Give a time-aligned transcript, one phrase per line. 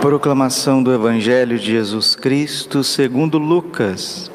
[0.00, 4.30] Proclamação do Evangelho de Jesus Cristo segundo Lucas.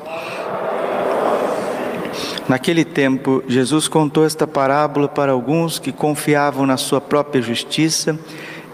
[2.49, 8.19] Naquele tempo, Jesus contou esta parábola para alguns que confiavam na sua própria justiça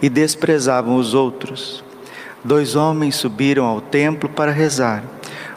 [0.01, 1.83] e desprezavam os outros.
[2.43, 5.03] Dois homens subiram ao templo para rezar.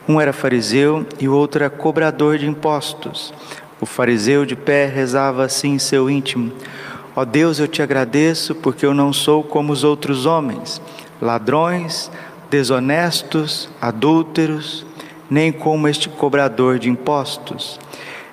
[0.08, 3.32] Um era fariseu e o outro era cobrador de impostos.
[3.80, 6.52] O fariseu de pé rezava assim em seu íntimo:
[7.20, 10.80] Ó Deus, eu te agradeço porque eu não sou como os outros homens,
[11.20, 12.10] ladrões,
[12.48, 14.86] desonestos, adúlteros,
[15.28, 17.78] nem como este cobrador de impostos.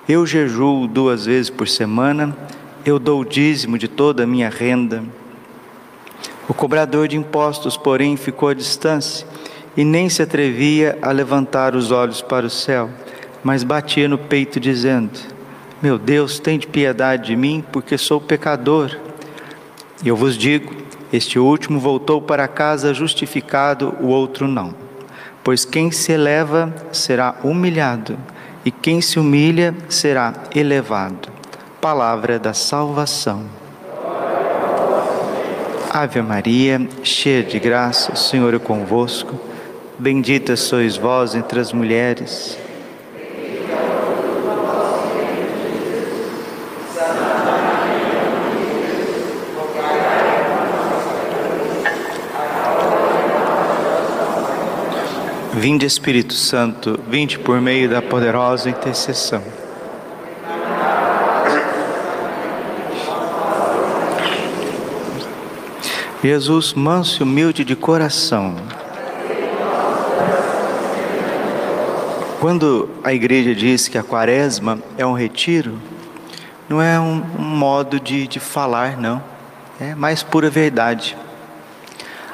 [0.08, 2.34] Eu jejuo duas vezes por semana,
[2.82, 5.04] eu dou o dízimo de toda a minha renda.
[6.48, 9.26] O cobrador de impostos, porém, ficou à distância
[9.76, 12.88] e nem se atrevia a levantar os olhos para o céu,
[13.44, 15.10] mas batia no peito, dizendo:
[15.80, 18.98] Meu Deus, tem de piedade de mim, porque sou pecador.
[20.04, 20.74] Eu vos digo:
[21.12, 24.74] este último voltou para casa justificado, o outro não.
[25.44, 28.18] Pois quem se eleva será humilhado,
[28.64, 31.28] e quem se humilha será elevado.
[31.80, 33.44] Palavra da salvação.
[35.90, 39.38] Ave Maria, cheia de graça, o Senhor é convosco.
[39.96, 42.58] Bendita sois vós entre as mulheres.
[55.58, 59.42] Vinde Espírito Santo, vinde por meio da poderosa intercessão.
[66.22, 68.54] Jesus, manso e humilde de coração.
[72.38, 75.76] Quando a igreja diz que a quaresma é um retiro,
[76.68, 79.20] não é um, modo de, de falar, não.
[79.80, 81.16] É mais pura verdade.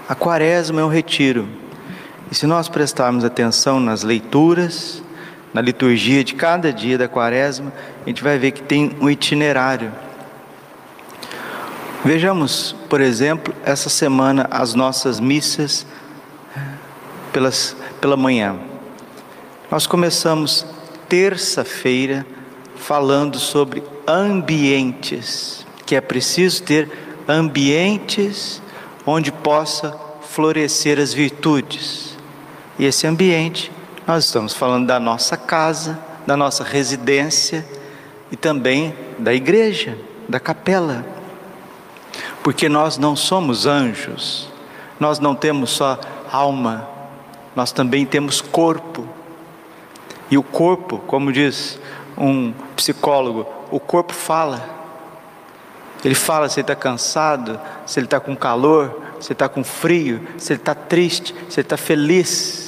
[0.06, 1.63] A quaresma é um retiro.
[2.34, 5.00] E se nós prestarmos atenção nas leituras,
[5.52, 7.72] na liturgia de cada dia da quaresma,
[8.04, 9.92] a gente vai ver que tem um itinerário.
[12.04, 15.86] Vejamos, por exemplo, essa semana as nossas missas
[17.32, 18.58] pelas, pela manhã.
[19.70, 20.66] Nós começamos
[21.08, 22.26] terça-feira
[22.74, 26.90] falando sobre ambientes, que é preciso ter
[27.28, 28.60] ambientes
[29.06, 29.96] onde possa
[30.32, 32.13] florescer as virtudes.
[32.78, 33.70] E esse ambiente,
[34.06, 37.64] nós estamos falando da nossa casa, da nossa residência
[38.30, 39.96] e também da igreja,
[40.28, 41.04] da capela
[42.44, 44.50] porque nós não somos anjos,
[45.00, 45.98] nós não temos só
[46.30, 46.86] alma,
[47.56, 49.08] nós também temos corpo.
[50.30, 51.80] E o corpo, como diz
[52.18, 54.62] um psicólogo, o corpo fala.
[56.04, 59.64] Ele fala se ele está cansado, se ele está com calor, se ele está com
[59.64, 62.63] frio, se ele está triste, se ele está feliz.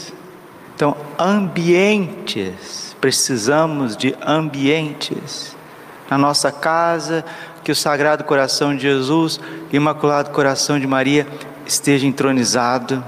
[0.76, 5.56] Então, ambientes, precisamos de ambientes.
[6.10, 7.24] Na nossa casa,
[7.64, 9.40] que o Sagrado Coração de Jesus
[9.72, 11.26] Imaculado Coração de Maria
[11.64, 13.02] esteja entronizado,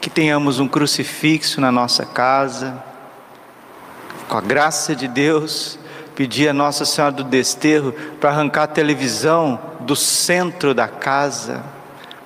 [0.00, 2.82] que tenhamos um crucifixo na nossa casa,
[4.28, 5.78] com a graça de Deus,
[6.16, 11.62] pedir a Nossa Senhora do Desterro para arrancar a televisão do centro da casa.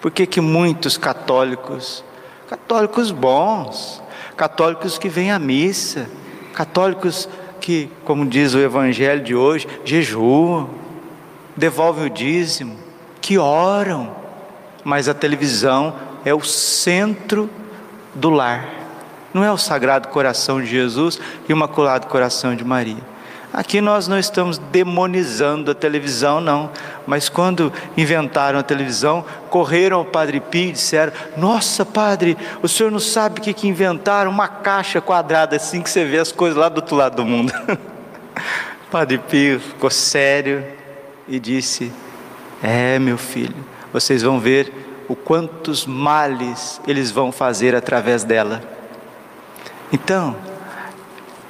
[0.00, 2.02] Por que que muitos católicos,
[2.48, 4.02] católicos bons,
[4.36, 6.08] católicos que vêm à missa,
[6.52, 7.28] católicos
[7.60, 10.70] que, como diz o evangelho de hoje, jejuam,
[11.56, 12.76] devolvem o dízimo,
[13.20, 14.14] que oram,
[14.84, 17.50] mas a televisão é o centro
[18.14, 18.68] do lar.
[19.32, 21.18] Não é o Sagrado Coração de Jesus
[21.48, 23.15] e o Imaculado Coração de Maria.
[23.52, 26.70] Aqui nós não estamos demonizando a televisão, não.
[27.06, 32.92] Mas quando inventaram a televisão, correram ao Padre Pio e disseram: Nossa, Padre, o senhor
[32.92, 34.30] não sabe o que, que inventaram?
[34.30, 37.52] Uma caixa quadrada assim que você vê as coisas lá do outro lado do mundo.
[38.90, 40.64] padre Pio ficou sério,
[41.28, 41.92] e disse:
[42.62, 43.56] É, meu filho,
[43.92, 44.72] vocês vão ver
[45.08, 48.62] o quantos males eles vão fazer através dela.
[49.92, 50.36] Então,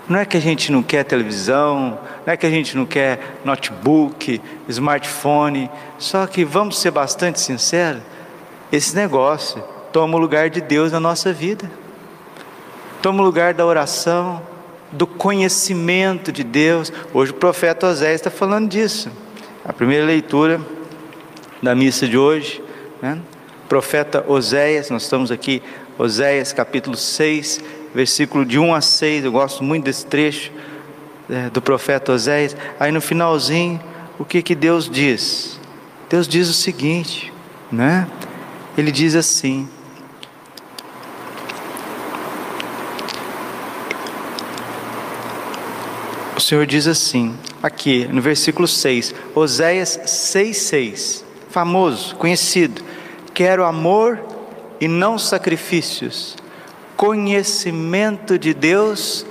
[0.09, 3.39] não é que a gente não quer televisão, não é que a gente não quer
[3.45, 8.03] notebook, smartphone, só que vamos ser bastante sinceros,
[8.71, 9.63] esse negócio
[9.93, 11.71] toma o lugar de Deus na nossa vida,
[13.03, 14.43] toma o lugar da oração,
[14.93, 16.93] do conhecimento de Deus.
[17.13, 19.11] Hoje o profeta Oséias está falando disso.
[19.65, 20.61] A primeira leitura
[21.63, 22.63] da missa de hoje,
[23.03, 23.19] né?
[23.69, 25.63] profeta Oséias, nós estamos aqui,
[25.99, 27.61] Oséias capítulo 6,
[27.97, 30.53] versículo de 1 a 6, eu gosto muito desse trecho
[31.31, 32.55] é, do profeta Oséias.
[32.79, 33.81] Aí no finalzinho,
[34.19, 35.59] o que que Deus diz?
[36.11, 37.33] Deus diz o seguinte:
[37.73, 38.07] né?
[38.77, 39.67] Ele diz assim:
[46.37, 52.83] O Senhor diz assim, aqui no versículo 6, Oséias 6,6, famoso, conhecido:
[53.33, 54.21] Quero amor
[54.79, 56.37] e não sacrifícios,
[56.97, 59.27] conhecimento de Deus,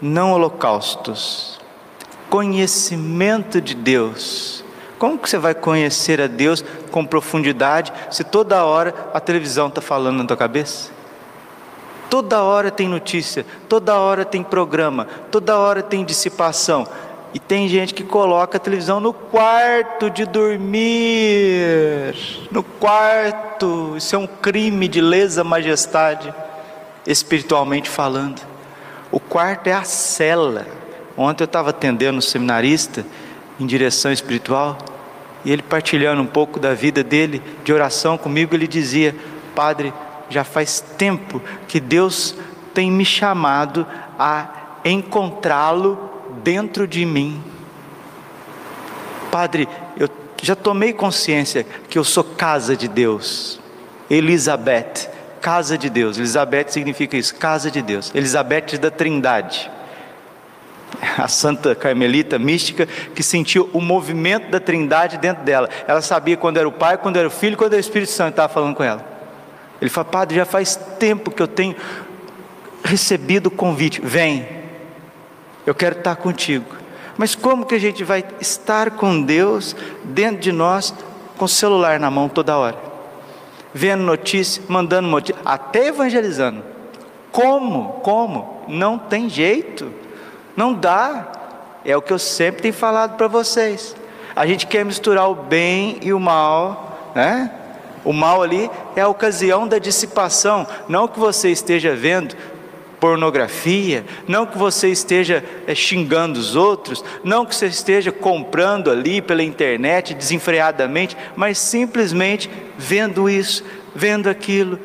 [0.00, 1.60] não holocaustos.
[2.30, 4.64] Conhecimento de Deus.
[4.98, 9.80] Como que você vai conhecer a Deus com profundidade se toda hora a televisão está
[9.80, 10.90] falando na tua cabeça?
[12.08, 16.86] Toda hora tem notícia, toda hora tem programa, toda hora tem dissipação.
[17.34, 22.14] E tem gente que coloca a televisão no quarto de dormir.
[22.50, 23.94] No quarto.
[23.96, 26.32] Isso é um crime de lesa majestade,
[27.06, 28.40] espiritualmente falando.
[29.10, 30.66] O quarto é a cela.
[31.16, 33.04] Ontem eu estava atendendo um seminarista
[33.58, 34.78] em direção espiritual.
[35.44, 39.14] E ele partilhando um pouco da vida dele, de oração comigo, ele dizia:
[39.54, 39.92] Padre,
[40.30, 42.34] já faz tempo que Deus
[42.72, 43.86] tem me chamado
[44.18, 46.10] a encontrá-lo
[46.42, 47.42] dentro de mim.
[49.30, 50.08] Padre, eu
[50.42, 53.60] já tomei consciência que eu sou casa de Deus.
[54.10, 55.08] Elizabeth,
[55.42, 56.16] casa de Deus.
[56.16, 58.12] Elizabeth significa isso, casa de Deus.
[58.14, 59.70] Elizabeth da Trindade.
[61.18, 65.68] A santa carmelita mística que sentiu o movimento da Trindade dentro dela.
[65.86, 68.30] Ela sabia quando era o Pai, quando era o Filho, quando era o Espírito Santo
[68.30, 69.04] estava falando com ela.
[69.80, 71.74] Ele fala, Padre, já faz tempo que eu tenho
[72.84, 74.00] recebido o convite.
[74.00, 74.48] Vem,
[75.66, 76.76] eu quero estar contigo.
[77.16, 79.74] Mas como que a gente vai estar com Deus
[80.04, 80.94] dentro de nós,
[81.36, 82.91] com o celular na mão toda hora?
[83.74, 86.62] Vendo notícia, mandando notícia, até evangelizando.
[87.30, 88.00] Como?
[88.02, 88.62] Como?
[88.68, 89.92] Não tem jeito.
[90.56, 91.32] Não dá.
[91.84, 93.96] É o que eu sempre tenho falado para vocês.
[94.36, 97.50] A gente quer misturar o bem e o mal, né?
[98.04, 102.34] O mal ali é a ocasião da dissipação, não que você esteja vendo
[103.02, 109.20] pornografia, não que você esteja é, xingando os outros, não que você esteja comprando ali
[109.20, 114.78] pela internet desenfreadamente, mas simplesmente vendo isso, vendo aquilo,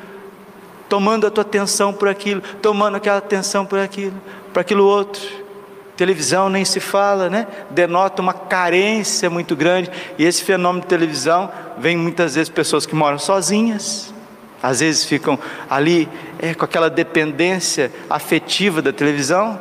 [0.89, 4.19] tomando a tua atenção por aquilo, tomando aquela atenção por aquilo,
[4.51, 5.21] para aquilo outro.
[5.95, 7.45] Televisão nem se fala, né?
[7.69, 9.91] Denota uma carência muito grande.
[10.17, 14.11] E esse fenômeno de televisão vem muitas vezes pessoas que moram sozinhas,
[14.61, 15.37] às vezes ficam
[15.69, 16.09] ali
[16.39, 19.59] é, com aquela dependência afetiva da televisão.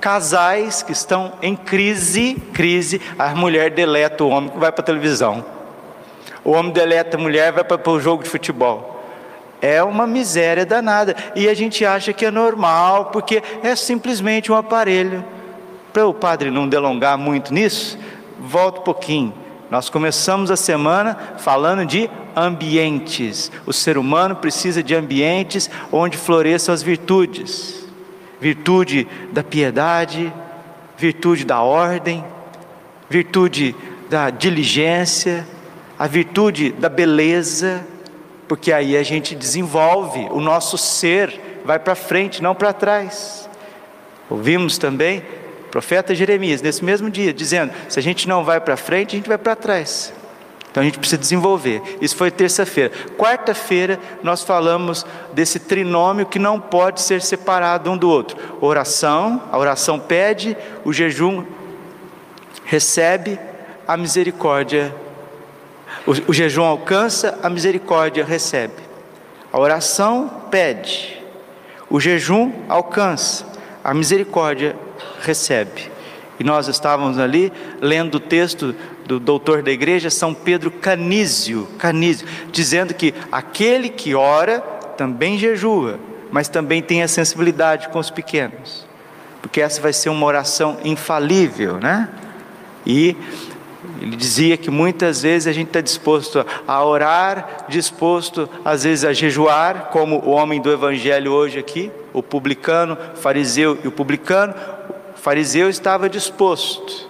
[0.00, 4.86] Casais que estão em crise, crise, a mulher deleta o homem que vai para a
[4.86, 5.44] televisão.
[6.44, 9.04] O homem deleta a mulher vai para o jogo de futebol.
[9.60, 11.16] É uma miséria danada.
[11.34, 15.24] E a gente acha que é normal, porque é simplesmente um aparelho
[15.92, 17.98] para o padre não delongar muito nisso,
[18.38, 19.34] volta um pouquinho.
[19.70, 22.08] Nós começamos a semana falando de
[22.46, 23.50] ambientes.
[23.66, 27.86] O ser humano precisa de ambientes onde floresçam as virtudes:
[28.40, 30.32] virtude da piedade,
[30.96, 32.24] virtude da ordem,
[33.08, 33.74] virtude
[34.08, 35.46] da diligência,
[35.98, 37.84] a virtude da beleza,
[38.46, 43.48] porque aí a gente desenvolve o nosso ser, vai para frente, não para trás.
[44.30, 45.22] Ouvimos também
[45.70, 49.28] profeta Jeremias, nesse mesmo dia, dizendo: se a gente não vai para frente, a gente
[49.28, 50.12] vai para trás.
[50.70, 51.82] Então a gente precisa desenvolver.
[52.00, 52.92] Isso foi terça-feira.
[53.16, 58.36] Quarta-feira nós falamos desse trinômio que não pode ser separado um do outro.
[58.60, 61.44] Oração, a oração pede, o jejum
[62.64, 63.38] recebe,
[63.86, 64.94] a misericórdia.
[66.06, 68.88] O, o jejum alcança, a misericórdia recebe.
[69.50, 71.22] A oração pede,
[71.88, 73.46] o jejum alcança,
[73.82, 74.76] a misericórdia
[75.22, 75.90] recebe.
[76.38, 78.74] E nós estávamos ali lendo o texto
[79.08, 84.60] do doutor da igreja, São Pedro Canísio, Canísio, dizendo que aquele que ora
[84.98, 85.98] também jejua,
[86.30, 88.86] mas também tem a sensibilidade com os pequenos,
[89.40, 92.10] porque essa vai ser uma oração infalível, né?
[92.84, 93.16] E
[93.98, 99.14] ele dizia que muitas vezes a gente está disposto a orar, disposto às vezes a
[99.14, 104.54] jejuar, como o homem do evangelho hoje aqui, o publicano, o fariseu e o publicano,
[105.16, 107.08] o fariseu estava disposto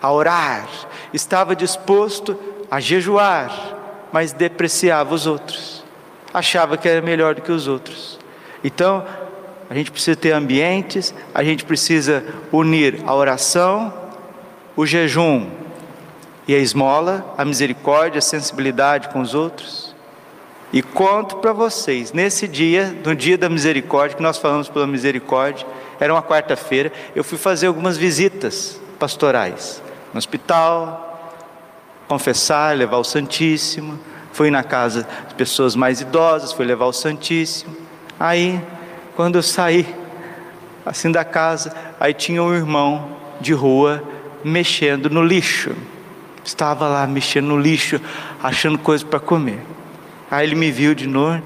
[0.00, 0.68] a orar,
[1.14, 2.36] estava disposto
[2.70, 5.84] a jejuar, mas depreciava os outros,
[6.32, 8.18] achava que era melhor do que os outros.
[8.62, 9.06] Então,
[9.70, 13.94] a gente precisa ter ambientes, a gente precisa unir a oração,
[14.76, 15.48] o jejum
[16.48, 19.94] e a esmola, a misericórdia, a sensibilidade com os outros.
[20.72, 25.64] E conto para vocês, nesse dia, no dia da misericórdia, que nós falamos pela misericórdia,
[26.00, 31.28] era uma quarta-feira, eu fui fazer algumas visitas pastorais no hospital,
[32.06, 33.98] confessar, levar o Santíssimo,
[34.32, 37.76] fui na casa de pessoas mais idosas, fui levar o Santíssimo.
[38.18, 38.62] Aí,
[39.16, 39.92] quando eu saí
[40.86, 44.04] assim da casa, aí tinha um irmão de rua
[44.44, 45.74] mexendo no lixo.
[46.44, 48.00] Estava lá mexendo no lixo,
[48.40, 49.60] achando coisa para comer.
[50.30, 51.42] Aí ele me viu de novo,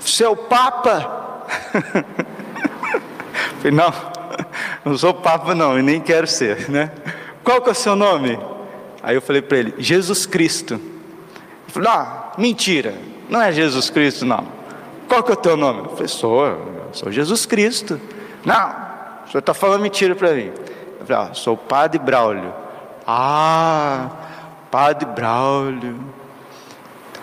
[0.00, 1.44] seu Papa!
[3.58, 3.94] Falei, não,
[4.84, 6.90] não sou Papa não, e nem quero ser, né?
[7.48, 8.38] Qual que é o seu nome?
[9.02, 10.74] Aí eu falei para ele, Jesus Cristo.
[10.74, 10.82] Ele
[11.68, 12.94] falou, não, mentira,
[13.26, 14.46] não é Jesus Cristo não.
[15.08, 15.78] Qual que é o teu nome?
[15.78, 16.44] Eu falei, sou,
[16.92, 17.98] sou Jesus Cristo.
[18.44, 18.68] Não,
[19.24, 20.52] o senhor está falando mentira para mim.
[21.00, 22.52] Eu falei, ah, sou o Padre Braulio.
[23.06, 24.10] Ah,
[24.70, 25.98] Padre Braulio.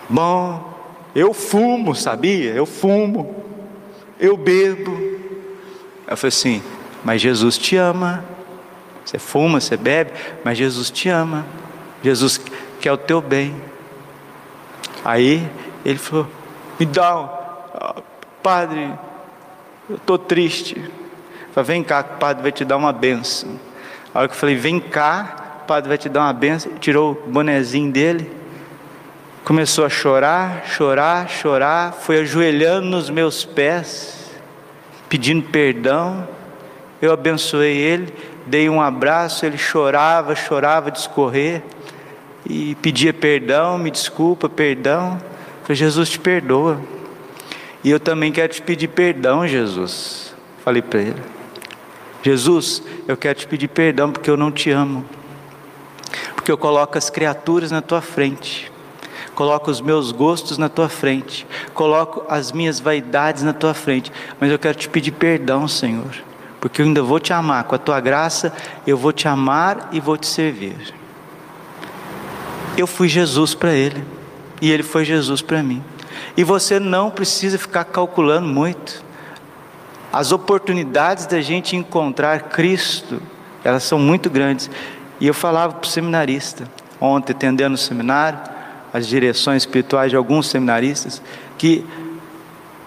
[0.10, 0.74] Bom,
[1.14, 2.52] eu fumo, sabia?
[2.52, 3.46] Eu fumo.
[4.20, 4.92] Eu bebo.
[6.08, 6.64] Eu falei assim,
[7.04, 8.26] mas Jesus te ama.
[9.06, 10.12] Você fuma, você bebe,
[10.44, 11.46] mas Jesus te ama.
[12.04, 12.42] Jesus
[12.82, 13.56] quer o teu bem.
[15.04, 15.48] Aí
[15.86, 16.28] ele falou:
[16.80, 17.24] Me dá,
[18.42, 18.92] padre,
[19.90, 20.92] eu estou triste.
[21.54, 23.60] Falei, vem cá, o padre vai te dar uma benção.
[24.14, 27.12] A hora que eu falei, vem cá, o padre vai te dar uma benção, tirou
[27.26, 28.30] o bonezinho dele,
[29.44, 34.32] começou a chorar, chorar, chorar, foi ajoelhando nos meus pés,
[35.08, 36.28] pedindo perdão.
[37.02, 38.14] Eu abençoei ele,
[38.46, 41.64] dei um abraço, ele chorava, chorava de escorrer
[42.48, 45.20] e pedia perdão, me desculpa, perdão.
[45.64, 46.80] falei, Jesus te perdoa.
[47.84, 50.34] E eu também quero te pedir perdão, Jesus.
[50.64, 51.22] Falei para ele.
[52.24, 55.06] Jesus, eu quero te pedir perdão porque eu não te amo.
[56.36, 58.72] Porque eu coloco as criaturas na tua frente.
[59.36, 61.46] Coloco os meus gostos na tua frente.
[61.74, 64.12] Coloco as minhas vaidades na tua frente.
[64.40, 66.16] Mas eu quero te pedir perdão, Senhor.
[66.66, 67.64] Porque eu ainda vou te amar.
[67.66, 68.52] Com a tua graça,
[68.88, 70.76] eu vou te amar e vou te servir.
[72.76, 74.04] Eu fui Jesus para ele
[74.60, 75.84] e ele foi Jesus para mim.
[76.36, 79.04] E você não precisa ficar calculando muito.
[80.12, 83.22] As oportunidades da gente encontrar Cristo,
[83.64, 84.68] elas são muito grandes.
[85.20, 86.68] E eu falava para o seminarista,
[87.00, 88.40] ontem atendendo o seminário,
[88.92, 91.22] as direções espirituais de alguns seminaristas,
[91.60, 91.86] que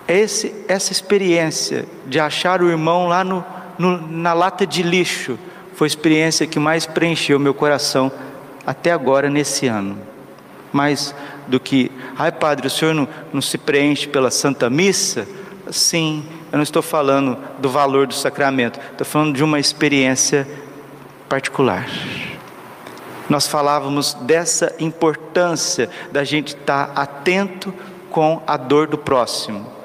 [0.08, 3.44] esse, essa experiência de achar o irmão lá no,
[3.78, 5.38] no, na lata de lixo
[5.75, 8.11] foi a experiência que mais preencheu meu coração
[8.66, 9.97] até agora nesse ano.
[10.73, 11.14] Mais
[11.47, 15.26] do que, ai padre, o senhor não, não se preenche pela Santa Missa?
[15.70, 20.47] Sim, eu não estou falando do valor do sacramento, estou falando de uma experiência
[21.28, 21.87] particular.
[23.28, 27.73] Nós falávamos dessa importância da gente estar atento
[28.11, 29.77] com a dor do próximo.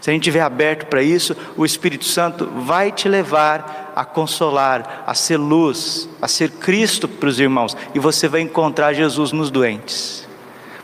[0.00, 5.02] Se a gente estiver aberto para isso, o Espírito Santo vai te levar a consolar,
[5.06, 9.50] a ser luz, a ser Cristo para os irmãos, e você vai encontrar Jesus nos
[9.50, 10.26] doentes.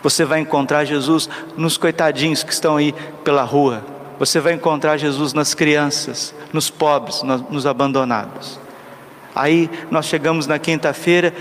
[0.02, 2.92] Você vai encontrar Jesus nos coitadinhos que estão aí
[3.23, 3.85] pela rua.
[4.18, 8.59] Você vai encontrar Jesus nas crianças, nos pobres, nos abandonados.
[9.35, 11.33] Aí nós chegamos na quinta-feira,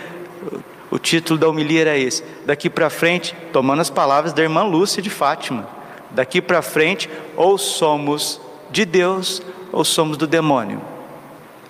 [0.89, 2.24] o título da homilia era esse.
[2.46, 5.68] Daqui para frente, tomando as palavras da irmã Lúcia de Fátima
[6.13, 8.39] Daqui para frente, ou somos
[8.72, 9.41] de Deus
[9.72, 10.82] ou somos do demônio.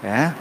[0.03, 0.33] É?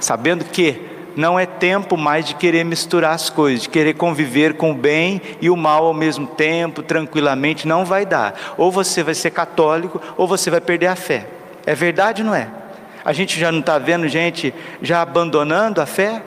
[0.00, 0.80] Sabendo que
[1.16, 5.22] não é tempo mais de querer misturar as coisas, de querer conviver com o bem
[5.40, 8.54] e o mal ao mesmo tempo, tranquilamente, não vai dar.
[8.56, 11.28] Ou você vai ser católico, ou você vai perder a fé.
[11.64, 12.48] É verdade ou não é?
[13.04, 16.22] A gente já não está vendo gente já abandonando a fé?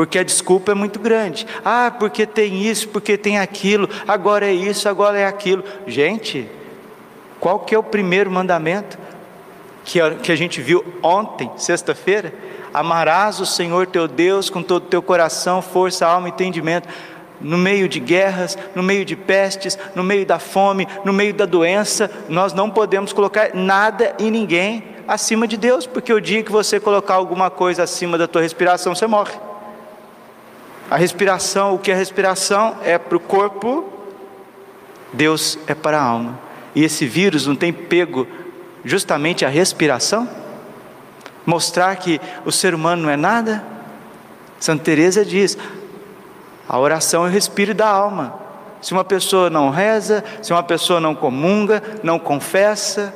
[0.00, 1.46] Porque a desculpa é muito grande.
[1.62, 5.62] Ah, porque tem isso, porque tem aquilo, agora é isso, agora é aquilo.
[5.86, 6.48] Gente,
[7.38, 8.98] qual que é o primeiro mandamento
[9.84, 12.32] que a, que a gente viu ontem, sexta-feira?
[12.72, 16.88] Amarás o Senhor teu Deus com todo o teu coração, força, alma e entendimento.
[17.38, 21.44] No meio de guerras, no meio de pestes, no meio da fome, no meio da
[21.44, 26.50] doença, nós não podemos colocar nada e ninguém acima de Deus, porque o dia que
[26.50, 29.49] você colocar alguma coisa acima da tua respiração, você morre.
[30.90, 33.88] A respiração, o que é respiração é para o corpo,
[35.12, 36.36] Deus é para a alma.
[36.74, 38.26] E esse vírus não tem pego
[38.84, 40.28] justamente a respiração?
[41.46, 43.62] Mostrar que o ser humano não é nada?
[44.58, 45.56] Santa Teresa diz:
[46.68, 48.34] a oração é o respiro da alma.
[48.82, 53.14] Se uma pessoa não reza, se uma pessoa não comunga, não confessa,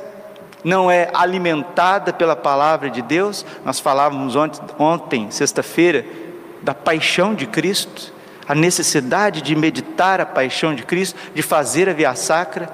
[0.63, 6.05] não é alimentada pela palavra de Deus, nós falávamos ontem, ontem sexta-feira,
[6.65, 8.11] da paixão de Cristo,
[8.47, 12.67] a necessidade de meditar a paixão de Cristo, de fazer a via sacra,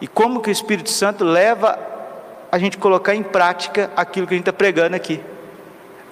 [0.00, 1.78] e como que o Espírito Santo leva
[2.50, 5.20] a gente colocar em prática aquilo que a gente está pregando aqui.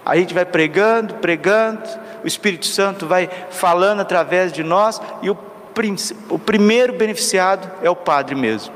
[0.04, 1.88] A gente vai pregando, pregando,
[2.22, 5.36] o Espírito Santo vai falando através de nós, e o
[6.30, 8.72] o primeiro beneficiado é o padre mesmo.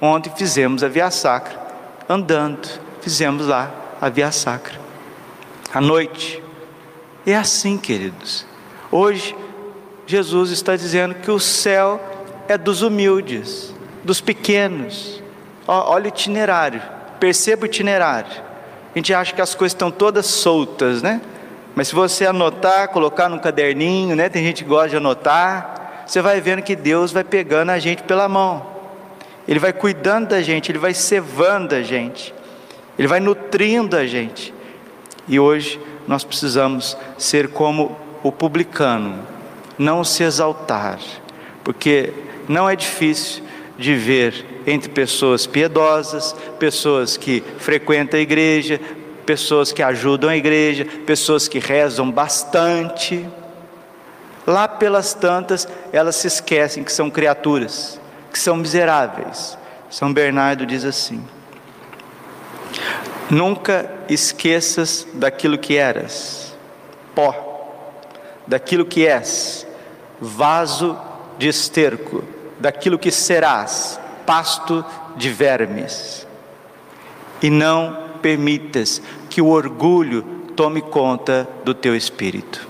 [0.00, 1.58] Ontem fizemos a via sacra,
[2.08, 2.68] andando,
[3.00, 4.78] fizemos lá a via sacra.
[5.72, 6.45] À noite.
[7.26, 8.46] É assim, queridos.
[8.90, 9.36] Hoje,
[10.06, 12.00] Jesus está dizendo que o céu
[12.46, 15.20] é dos humildes, dos pequenos.
[15.66, 16.80] Olha o itinerário,
[17.18, 18.30] perceba o itinerário.
[18.94, 21.20] A gente acha que as coisas estão todas soltas, né?
[21.74, 24.28] Mas se você anotar, colocar num caderninho, né?
[24.28, 28.04] Tem gente que gosta de anotar, você vai vendo que Deus vai pegando a gente
[28.04, 28.64] pela mão.
[29.48, 32.32] Ele vai cuidando da gente, ele vai cevando a gente.
[32.96, 34.54] Ele vai nutrindo a gente.
[35.28, 39.18] E hoje nós precisamos ser como o publicano,
[39.78, 40.98] não se exaltar,
[41.62, 42.12] porque
[42.48, 43.42] não é difícil
[43.78, 48.80] de ver entre pessoas piedosas, pessoas que frequentam a igreja,
[49.24, 53.28] pessoas que ajudam a igreja, pessoas que rezam bastante.
[54.46, 58.00] Lá pelas tantas, elas se esquecem que são criaturas,
[58.32, 59.58] que são miseráveis.
[59.90, 61.22] São Bernardo diz assim:
[63.28, 66.54] Nunca esqueças daquilo que eras,
[67.14, 67.34] pó,
[68.46, 69.66] daquilo que és,
[70.20, 70.96] vaso
[71.36, 72.22] de esterco,
[72.60, 74.84] daquilo que serás, pasto
[75.16, 76.26] de vermes.
[77.42, 80.22] E não permitas que o orgulho
[80.54, 82.66] tome conta do teu espírito.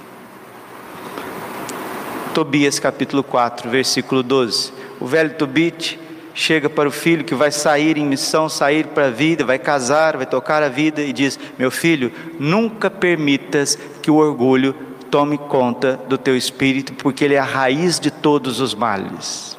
[2.33, 4.73] Tobias capítulo 4, versículo 12.
[5.01, 5.99] O velho Tobit
[6.37, 10.19] chega para o filho que vai sair em missão, sair para a vida, vai casar,
[10.19, 14.75] vai tocar a vida e diz: Meu filho, nunca permitas que o orgulho
[15.11, 19.57] tome conta do teu espírito, porque ele é a raiz de todos os males.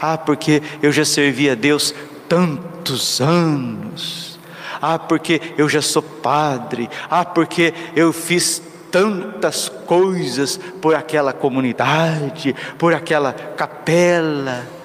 [0.00, 1.94] Ah, porque eu já servi a Deus
[2.28, 4.38] tantos anos.
[4.82, 6.90] Ah, porque eu já sou padre.
[7.08, 14.79] Ah, porque eu fiz tantas coisas por aquela comunidade, por aquela capela.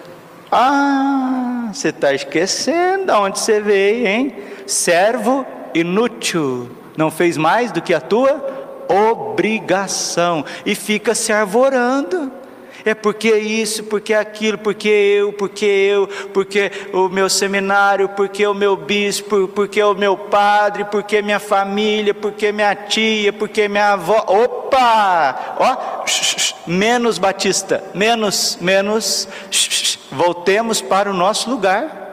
[0.58, 4.34] Ah, você está esquecendo de onde você veio, hein?
[4.66, 12.32] Servo inútil, não fez mais do que a tua obrigação e fica se arvorando.
[12.86, 18.54] É porque isso, porque aquilo, porque eu, porque eu, porque o meu seminário, porque o
[18.54, 24.24] meu bispo, porque o meu padre, porque minha família, porque minha tia, porque minha avó.
[24.28, 25.56] Opa!
[25.58, 26.06] Ó,
[26.68, 29.28] menos Batista, menos, menos.
[30.12, 32.04] Voltemos para o nosso lugar.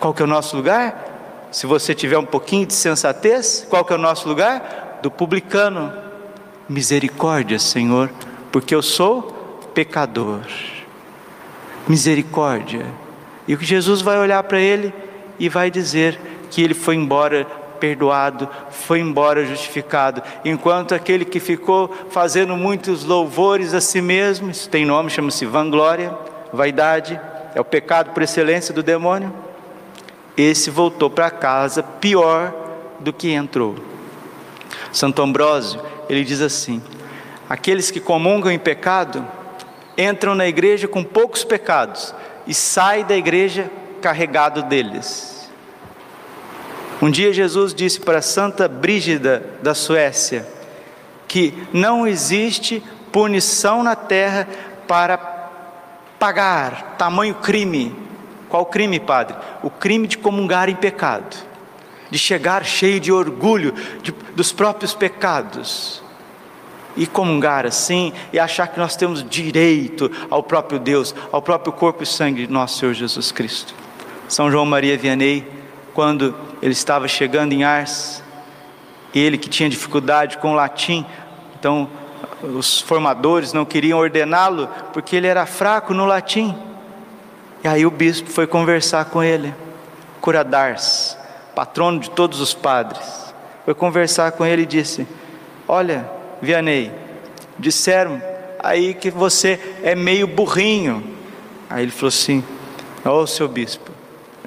[0.00, 1.04] Qual que é o nosso lugar?
[1.50, 5.00] Se você tiver um pouquinho de sensatez, qual que é o nosso lugar?
[5.02, 5.92] Do publicano.
[6.66, 8.10] Misericórdia, Senhor,
[8.50, 9.33] porque eu sou
[9.74, 10.40] pecador.
[11.88, 12.86] Misericórdia.
[13.46, 14.94] E Jesus vai olhar para ele
[15.38, 16.18] e vai dizer
[16.50, 17.44] que ele foi embora
[17.80, 24.70] perdoado, foi embora justificado, enquanto aquele que ficou fazendo muitos louvores a si mesmo, isso
[24.70, 26.16] tem nome, chama-se vanglória,
[26.50, 27.20] vaidade,
[27.54, 29.30] é o pecado por excelência do demônio.
[30.34, 32.54] Esse voltou para casa pior
[33.00, 33.74] do que entrou.
[34.90, 36.82] Santo Ambrósio, ele diz assim:
[37.48, 39.26] aqueles que comungam em pecado
[39.96, 42.14] entram na igreja com poucos pecados
[42.46, 45.50] e saem da igreja carregado deles.
[47.00, 50.46] Um dia Jesus disse para Santa Brígida da Suécia
[51.26, 54.48] que não existe punição na terra
[54.86, 55.18] para
[56.18, 57.94] pagar tamanho crime.
[58.48, 59.36] Qual crime, padre?
[59.62, 61.36] O crime de comungar em pecado,
[62.10, 66.03] de chegar cheio de orgulho de, dos próprios pecados
[66.96, 72.02] e comungar assim e achar que nós temos direito ao próprio Deus, ao próprio corpo
[72.02, 73.74] e sangue de nosso Senhor Jesus Cristo.
[74.28, 75.46] São João Maria Vianney,
[75.92, 78.22] quando ele estava chegando em Ars,
[79.14, 81.04] ele que tinha dificuldade com o latim,
[81.58, 81.88] então
[82.42, 86.56] os formadores não queriam ordená-lo porque ele era fraco no latim.
[87.62, 89.54] E aí o bispo foi conversar com ele,
[90.20, 91.16] Curadars,
[91.54, 93.34] patrono de todos os padres.
[93.64, 95.06] Foi conversar com ele e disse:
[95.66, 96.10] Olha,
[96.44, 96.92] Vianney,
[97.58, 98.22] disseram
[98.58, 101.02] aí que você é meio burrinho.
[101.68, 102.44] Aí ele falou assim:
[103.04, 103.90] Ô oh, seu bispo,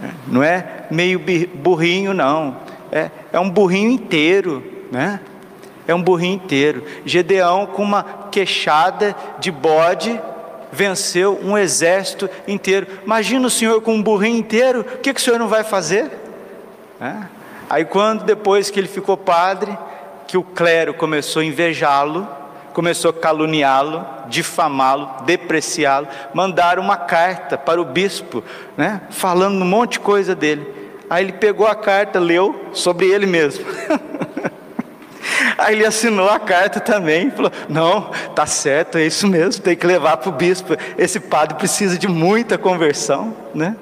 [0.02, 1.22] é, não é meio
[1.56, 2.58] burrinho, não,
[2.92, 5.20] é, é um burrinho inteiro, né?
[5.88, 6.84] é um burrinho inteiro.
[7.06, 10.20] Gedeão, com uma queixada de bode,
[10.72, 12.88] venceu um exército inteiro.
[13.06, 16.12] Imagina o senhor com um burrinho inteiro, o que, que o senhor não vai fazer?
[17.00, 17.14] É.
[17.70, 19.78] Aí, quando depois que ele ficou padre,
[20.28, 22.28] que o clero começou a invejá-lo,
[22.74, 28.44] começou a caluniá-lo, difamá-lo, depreciá-lo, mandaram uma carta para o bispo,
[28.76, 30.76] né, falando um monte de coisa dele.
[31.10, 33.66] Aí ele pegou a carta, leu sobre ele mesmo.
[35.58, 39.88] Aí ele assinou a carta também, falou: Não, tá certo, é isso mesmo, tem que
[39.88, 40.76] levar para o bispo.
[40.98, 43.76] Esse padre precisa de muita conversão, né?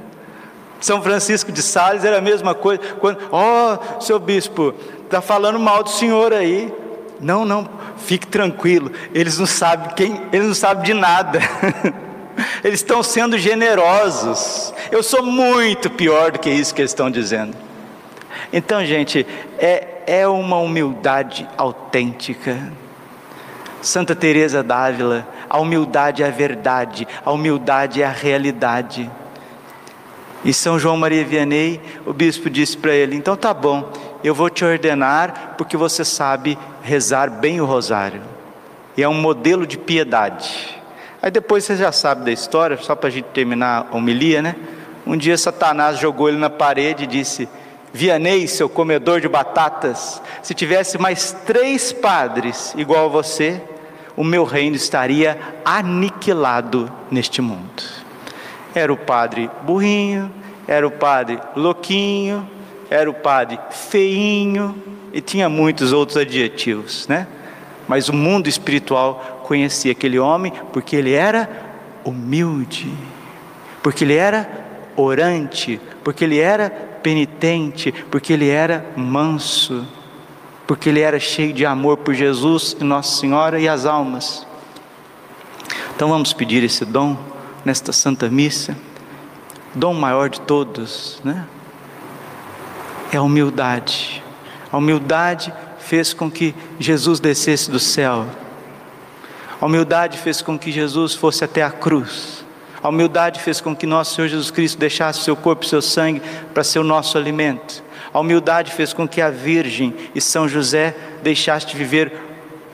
[0.79, 2.81] São Francisco de Sales era a mesma coisa.
[2.99, 4.73] Quando, ó, oh, seu bispo,
[5.05, 6.71] está falando mal do senhor aí.
[7.19, 8.91] Não, não, fique tranquilo.
[9.13, 11.39] Eles não sabem quem, eles não sabem de nada.
[12.61, 14.73] Eles estão sendo generosos.
[14.91, 17.55] Eu sou muito pior do que isso que eles estão dizendo.
[18.51, 19.25] Então, gente,
[19.57, 22.57] é, é uma humildade autêntica.
[23.81, 29.09] Santa Teresa d'Ávila, a humildade é a verdade, a humildade é a realidade.
[30.43, 33.91] E São João Maria Vianney, o bispo disse para ele: então tá bom,
[34.27, 38.21] eu vou te ordenar porque você sabe rezar bem o rosário.
[38.97, 40.81] E é um modelo de piedade.
[41.21, 44.55] Aí depois você já sabe da história, só para a gente terminar a homilia, né?
[45.05, 47.47] Um dia Satanás jogou ele na parede e disse:
[47.93, 53.61] Vianney, seu comedor de batatas, se tivesse mais três padres igual a você,
[54.17, 57.83] o meu reino estaria aniquilado neste mundo.
[58.73, 60.31] Era o padre burrinho,
[60.67, 62.54] era o padre louquinho,
[62.89, 64.75] era o padre feinho
[65.13, 67.27] e tinha muitos outros adjetivos, né?
[67.87, 71.49] Mas o mundo espiritual conhecia aquele homem porque ele era
[72.03, 72.91] humilde,
[73.81, 74.49] porque ele era
[74.95, 79.85] orante, porque ele era penitente, porque ele era manso,
[80.65, 84.45] porque ele era cheio de amor por Jesus e Nossa Senhora e as almas.
[85.95, 87.17] Então vamos pedir esse dom
[87.63, 88.75] nesta Santa Missa,
[89.73, 91.45] dom maior de todos, né?
[93.11, 94.23] É a humildade.
[94.71, 98.25] A humildade fez com que Jesus descesse do céu.
[99.59, 102.43] A humildade fez com que Jesus fosse até a cruz.
[102.83, 106.21] A humildade fez com que nosso Senhor Jesus Cristo deixasse seu corpo e seu sangue
[106.53, 107.83] para ser o nosso alimento.
[108.13, 112.13] A humildade fez com que a Virgem e São José deixassem de viver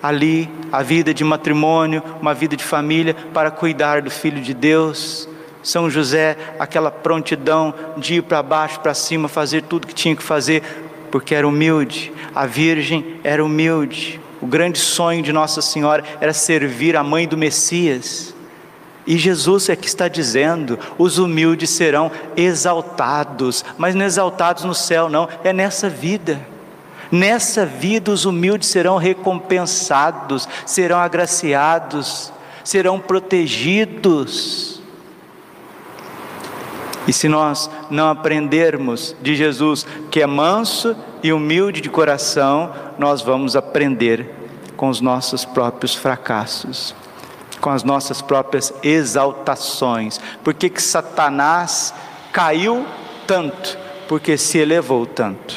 [0.02, 5.30] ali a vida de matrimônio, uma vida de família para cuidar do Filho de Deus.
[5.64, 10.24] São José, aquela prontidão de ir para baixo, para cima, fazer tudo que tinha que
[10.24, 10.64] fazer,
[11.12, 12.12] porque era humilde.
[12.34, 14.20] A Virgem era humilde.
[14.42, 18.34] O grande sonho de Nossa Senhora era servir a mãe do Messias.
[19.06, 25.10] E Jesus é que está dizendo: os humildes serão exaltados, mas não exaltados no céu,
[25.10, 26.40] não, é nessa vida.
[27.12, 32.32] Nessa vida os humildes serão recompensados, serão agraciados,
[32.64, 34.81] serão protegidos.
[37.08, 43.22] E se nós não aprendermos de Jesus, que é manso e humilde de coração, nós
[43.22, 44.30] vamos aprender
[44.78, 46.96] com os nossos próprios fracassos,
[47.60, 50.20] com as nossas próprias exaltações.
[50.44, 51.94] Por que, que Satanás
[52.32, 52.86] caiu
[53.26, 53.78] tanto?
[54.08, 55.56] Porque se elevou tanto.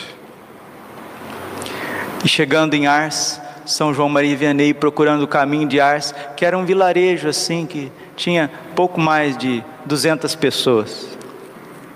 [2.25, 6.57] E chegando em Ars, São João Maria Vianney procurando o caminho de Ars, que era
[6.57, 11.14] um vilarejo assim que tinha pouco mais de 200 pessoas.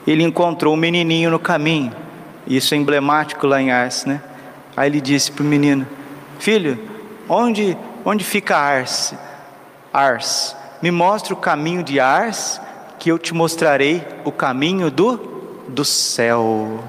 [0.08, 1.92] Ele encontrou um menininho no caminho.
[2.46, 4.22] Isso é emblemático lá em Ars, né?
[4.74, 5.86] Aí ele disse para o menino:
[6.38, 6.78] Filho,
[7.28, 9.12] onde, onde fica Ars?
[9.92, 12.58] Ars, me mostre o caminho de Ars,
[12.98, 15.18] que eu te mostrarei o caminho do,
[15.68, 16.82] do céu.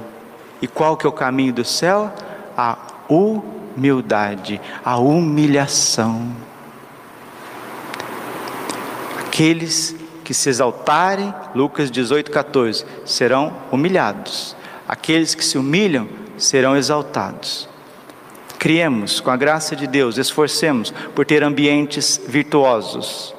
[0.62, 2.14] E qual que é o caminho do céu?
[2.56, 2.78] A
[3.10, 6.26] humildade, a humilhação.
[9.20, 9.99] Aqueles
[10.30, 14.56] que se exaltarem, Lucas 18, 14, serão humilhados.
[14.88, 17.68] Aqueles que se humilham serão exaltados.
[18.60, 23.34] Criemos, com a graça de Deus, esforcemos por ter ambientes virtuosos,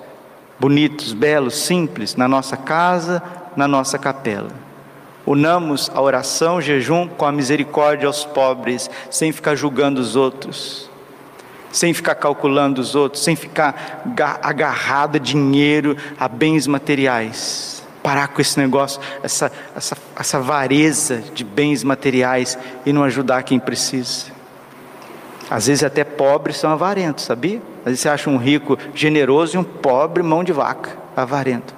[0.59, 3.23] bonitos, belos, simples, na nossa casa,
[3.55, 4.51] na nossa capela
[5.25, 10.90] Unamos a oração, o jejum com a misericórdia aos pobres, sem ficar julgando os outros,
[11.73, 14.03] sem ficar calculando os outros, sem ficar
[14.43, 17.83] agarrado a dinheiro, a bens materiais.
[18.03, 23.61] Parar com esse negócio, essa, essa, essa avareza de bens materiais e não ajudar quem
[23.61, 24.27] precisa.
[25.51, 27.61] Às vezes até pobres são avarentos, sabia?
[27.81, 31.75] Às vezes você acha um rico generoso e um pobre mão de vaca, avarento.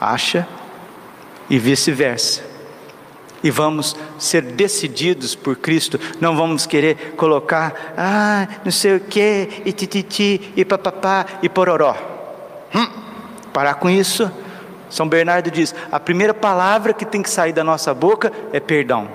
[0.00, 0.46] Acha
[1.50, 2.45] e vice-versa
[3.42, 9.62] e vamos ser decididos por Cristo, não vamos querer colocar, ah, não sei o que,
[9.64, 11.96] e tititi, e papapá, e pororó.
[12.74, 12.88] Hum,
[13.52, 14.30] parar com isso.
[14.88, 19.08] São Bernardo diz: a primeira palavra que tem que sair da nossa boca é perdão,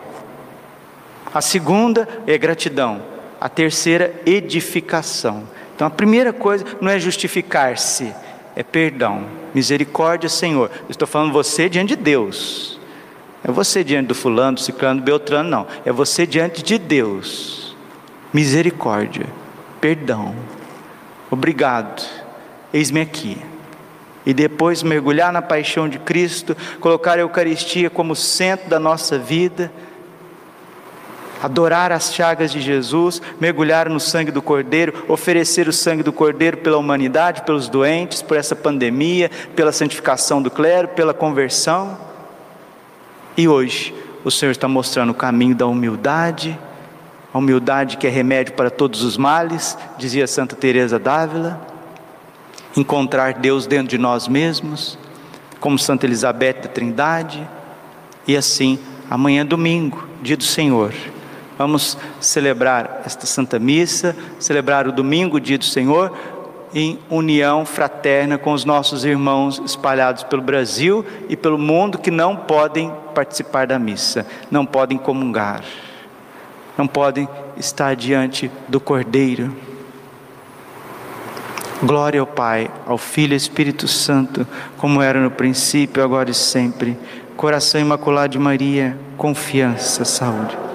[1.34, 3.02] a segunda é gratidão,
[3.40, 5.44] a terceira, edificação.
[5.76, 8.14] Então a primeira coisa não é justificar-se,
[8.56, 10.70] é perdão, misericórdia, Senhor.
[10.90, 12.81] Estou falando você diante de Deus.
[13.44, 15.68] É você diante do fulano, do ciclano, do beltrano, não.
[15.84, 17.76] É você diante de Deus.
[18.34, 19.26] Misericórdia.
[19.82, 20.36] perdão,
[21.30, 22.02] obrigado,
[22.72, 23.38] eis-me aqui.
[24.26, 29.72] E depois mergulhar na paixão de Cristo, colocar a Eucaristia como centro da nossa vida,
[31.42, 36.58] adorar as chagas de Jesus, mergulhar no sangue do Cordeiro, oferecer o sangue do Cordeiro
[36.58, 42.11] pela humanidade, pelos doentes, por essa pandemia, pela santificação do clero, pela conversão.
[43.38, 46.58] E hoje, o Senhor está mostrando o caminho da humildade,
[47.34, 51.60] a humildade que é remédio para todos os males, dizia Santa Teresa d'Ávila.
[52.76, 54.98] Encontrar Deus dentro de nós mesmos,
[55.60, 57.48] como Santa Elizabeth da Trindade,
[58.28, 58.78] e assim,
[59.10, 60.94] amanhã domingo, dia do Senhor,
[61.58, 66.16] vamos celebrar esta Santa Missa, celebrar o domingo, dia do Senhor,
[66.74, 72.36] em união fraterna com os nossos irmãos espalhados pelo Brasil e pelo mundo que não
[72.36, 75.64] podem participar da missa, não podem comungar
[76.78, 79.56] não podem estar diante do Cordeiro.
[81.84, 84.48] Glória ao Pai, ao Filho e Espírito Santo,
[84.78, 86.98] como era no princípio, agora e sempre.
[87.36, 90.71] Coração imaculado de Maria, confiança, saúde.